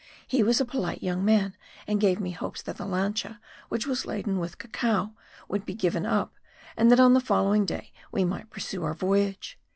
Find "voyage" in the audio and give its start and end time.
8.95-9.59